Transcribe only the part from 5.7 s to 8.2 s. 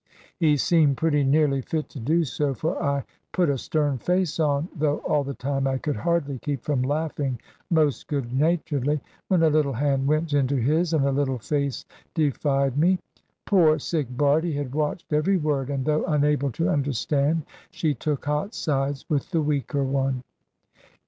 could hardly keep from laughing most